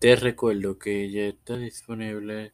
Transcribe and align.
Te 0.00 0.16
recuerdo 0.16 0.76
que 0.76 1.08
ya 1.08 1.22
está 1.22 1.56
disponible 1.56 2.52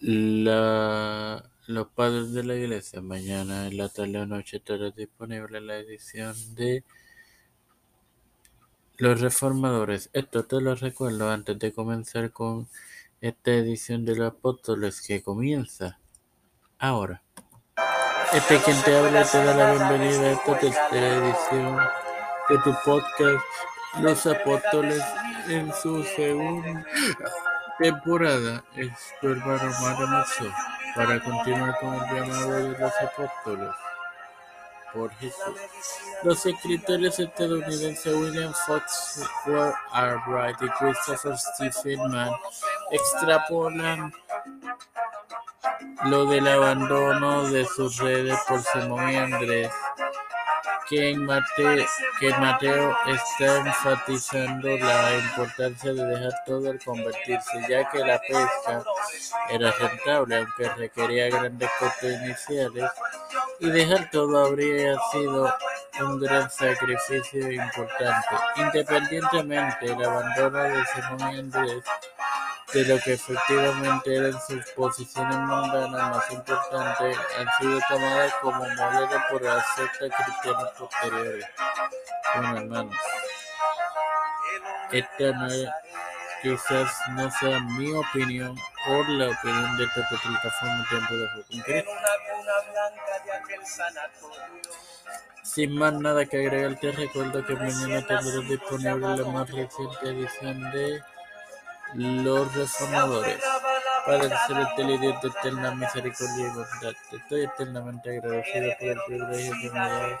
la, 0.00 1.50
los 1.66 1.88
padres 1.88 2.32
de 2.32 2.42
la 2.42 2.54
iglesia. 2.54 3.02
Mañana 3.02 3.66
en 3.66 3.76
la 3.76 3.90
tarde 3.90 4.18
o 4.18 4.24
noche 4.24 4.56
estará 4.56 4.90
disponible 4.92 5.60
la 5.60 5.76
edición 5.76 6.34
de 6.54 6.84
los 8.96 9.20
reformadores. 9.20 10.08
Esto 10.14 10.46
te 10.46 10.58
lo 10.62 10.74
recuerdo 10.74 11.30
antes 11.30 11.58
de 11.58 11.74
comenzar 11.74 12.30
con 12.32 12.66
esta 13.20 13.50
edición 13.52 14.06
de 14.06 14.16
los 14.16 14.32
apóstoles 14.32 15.02
que 15.02 15.22
comienza 15.22 15.98
ahora. 16.78 17.22
Este 18.32 18.56
quien 18.64 18.82
te 18.84 18.96
habla 18.96 19.22
te 19.30 19.36
da 19.36 19.54
la 19.54 19.72
bienvenida 19.74 20.20
a 20.22 20.32
esta 20.32 20.58
tercera 20.58 21.16
edición 21.16 21.76
de 22.48 22.58
tu 22.64 22.74
podcast 22.86 23.73
Los 24.00 24.26
Apóstoles 24.26 25.02
en 25.48 25.72
su 25.74 26.02
segunda 26.04 26.84
temporada. 27.78 28.64
Es 28.76 28.90
tu 29.20 29.28
hermano 29.28 29.70
Mario 29.80 30.52
para 30.94 31.22
continuar 31.22 31.78
con 31.80 31.94
el 31.94 32.14
llamado 32.14 32.50
de 32.52 32.78
los 32.78 32.92
apóstoles 33.00 33.70
por 34.92 35.10
Jesús. 35.16 35.60
Los 36.22 36.46
escritores 36.46 37.18
estadounidenses 37.18 38.14
William 38.14 38.52
Foxworth 38.66 39.74
Albright 39.92 40.56
y 40.62 40.68
Christopher 40.68 41.36
Stephen 41.36 42.10
Mann 42.10 42.30
extrapolan 42.90 44.12
lo 46.04 46.26
del 46.26 46.46
abandono 46.46 47.50
de 47.50 47.64
sus 47.64 47.98
redes 47.98 48.38
por 48.46 48.60
Simón 48.62 49.10
y 49.10 49.16
Andrés, 49.16 49.70
que 50.88 51.14
Mateo, 51.16 52.96
está 53.06 53.58
enfatizando 53.58 54.68
la 54.76 55.16
importancia 55.16 55.92
de 55.92 56.04
dejar 56.04 56.32
todo 56.46 56.70
al 56.70 56.78
convertirse, 56.82 57.60
ya 57.68 57.88
que 57.90 57.98
la 58.00 58.20
pesca 58.20 58.82
era 59.50 59.70
rentable, 59.72 60.36
aunque 60.36 60.68
requería 60.76 61.28
grandes 61.28 61.70
costos 61.78 62.10
iniciales, 62.22 62.90
y 63.60 63.70
dejar 63.70 64.10
todo 64.10 64.46
habría 64.46 64.96
sido 65.12 65.54
un 66.00 66.20
gran 66.20 66.50
sacrificio 66.50 67.52
importante. 67.52 68.34
Independientemente 68.56 69.86
del 69.86 70.04
abandono 70.04 70.62
de 70.62 70.84
Simón 70.86 71.22
Andrés, 71.22 71.84
de 72.74 72.84
lo 72.86 72.98
que 72.98 73.12
efectivamente 73.12 74.16
eran 74.16 74.32
sus 74.48 74.68
posiciones 74.72 75.36
mundanas 75.38 76.10
más 76.10 76.30
importantes, 76.32 77.16
han 77.38 77.46
sido 77.60 77.78
tomadas 77.88 78.34
como 78.42 78.58
modelo 78.58 79.22
por 79.30 79.42
las 79.42 79.64
sectas 79.76 80.10
cristianas 80.24 80.70
posteriores. 80.76 81.46
Bueno, 82.34 82.56
hermanos, 82.56 82.96
esta 84.90 85.32
no 85.32 85.48
quizás 86.42 86.90
no 87.10 87.30
sea 87.30 87.60
mi 87.60 87.92
opinión 87.92 88.58
o 88.88 89.02
la 89.04 89.28
opinión 89.30 89.76
de 89.76 89.84
esta 89.84 90.08
plataforma 90.08 90.86
Tiempo 90.90 91.14
de 91.14 91.28
Concreto. 91.48 91.90
Sin 95.42 95.78
más 95.78 95.92
nada 95.92 96.26
que 96.26 96.38
agregar, 96.38 96.74
te 96.80 96.90
recuerdo 96.90 97.46
que 97.46 97.54
mañana 97.54 98.04
tendrás 98.04 98.48
disponible 98.48 99.16
la 99.16 99.24
más 99.30 99.48
reciente 99.48 100.08
edición 100.08 100.72
de 100.72 101.02
los 101.92 102.54
reformadores. 102.54 103.42
Padre 104.06 104.36
celestial 104.46 104.90
y 104.90 104.98
Dios 104.98 105.22
de 105.22 105.28
eterna 105.28 105.74
misericordia 105.74 106.46
y 106.46 106.50
bondad, 106.50 106.92
te 107.10 107.16
estoy 107.16 107.44
eternamente 107.44 108.18
agradecido 108.18 108.72
por 108.78 108.88
el 108.88 108.98
privilegio 109.06 109.52
que 109.62 109.70
me 109.70 109.78
das 109.78 110.20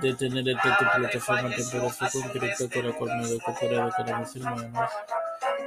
de 0.00 0.14
tener 0.14 0.44
tu 0.44 0.68
plataforma 0.96 1.50
temporal 1.50 1.92
con 2.12 2.28
Cristo 2.30 2.68
la 2.74 4.18
mis 4.18 4.36
hermanos. 4.36 4.90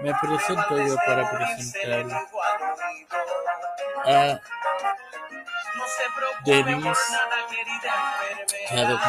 Me 0.02 0.14
presento 0.16 0.78
yo 0.78 0.95
para 1.06 1.30
presentar 1.30 2.08
a 4.05 4.39
Denis 6.45 6.98
Haddock 8.70 9.02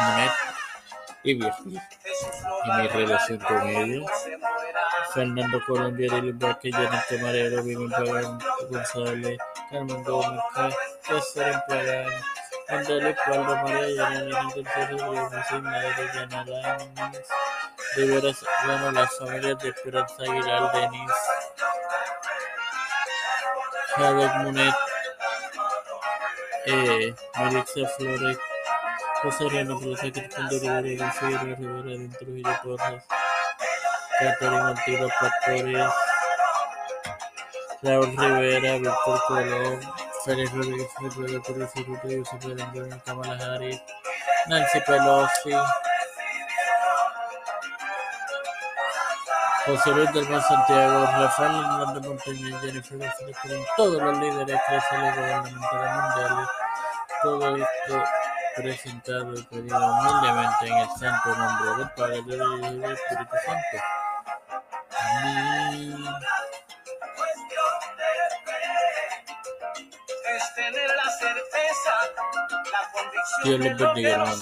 y 1.23 1.33
Virgil 1.33 1.81
y 2.65 2.71
mi 2.81 2.87
relación 2.87 3.39
con 3.39 3.67
ellos. 3.67 4.11
Fernando 5.13 5.61
Colombia, 5.65 6.13
Ariel 6.13 6.33
Vázquez, 6.33 6.73
Janet 6.73 7.05
Camarero, 7.09 7.63
Vivian 7.63 7.89
Pagán, 7.89 8.39
González, 8.69 9.37
Carmen 9.69 10.03
Gómez, 10.03 10.41
César 11.01 11.63
Empagán, 11.69 12.13
Andrés 12.67 13.17
Paldo, 13.25 13.55
María 13.55 13.89
Yanina, 13.95 14.49
Sergio, 14.51 15.29
José 15.29 15.59
Madre, 15.61 16.11
Yana 16.13 16.45
Lanis, 16.45 17.27
Rivera 17.95 18.35
bueno, 18.65 18.91
las 18.91 19.17
familias 19.17 19.59
de 19.59 19.69
Esperanza 19.69 20.15
Aguilar, 20.19 20.71
Denis, 20.73 21.11
Jadot 23.95 24.35
Munet, 24.37 24.75
eh, 26.65 27.15
Melissa 27.39 27.87
Flores, 27.97 28.37
José 29.25 30.11
Catarina 34.19 34.69
Ortiz 34.69 34.99
Pastores, 35.19 35.93
Raúl 37.81 38.17
Rivera, 38.17 38.77
Víctor 38.77 39.21
Colón, 39.27 39.79
Félix 40.23 40.51
Rodríguez, 40.53 40.87
Belén, 42.43 43.01
Kamala 43.03 43.55
Harris, 43.55 43.81
Nancy 44.47 44.79
Pelosi, 44.81 45.53
José 49.65 49.89
Luis 49.89 50.13
del 50.13 50.29
Mar 50.29 50.43
Santiago, 50.43 51.05
Rafael 51.05 51.55
Hernández 51.55 52.07
Montañez, 52.07 52.61
Jennifer 52.61 52.97
González 52.99 53.67
todos 53.75 54.01
los 54.03 54.19
líderes 54.19 54.61
eclesiales 54.61 55.15
gubernamentales 55.15 55.91
mundiales. 56.03 56.49
Todo 57.23 57.55
esto 57.55 58.03
presentado 58.55 59.33
y 59.33 59.43
pedido 59.43 59.77
humildemente 59.77 60.67
en 60.67 60.77
el 60.77 60.89
santo 60.97 61.35
nombre 61.35 61.77
del 61.77 61.89
Padre, 61.91 62.21
del 62.23 62.41
Hijo 62.41 62.57
y 62.57 62.79
del 62.79 62.91
Espíritu 62.91 63.35
Santo. 63.45 63.83
Amén. 64.97 66.05
Dios 73.43 73.59
les 73.59 73.77
bendiga, 73.77 74.09
hermanos. 74.09 74.41